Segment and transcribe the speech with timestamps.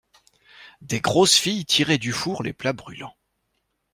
[0.81, 3.15] Des grosses filles tiraient du four les plats brûlants.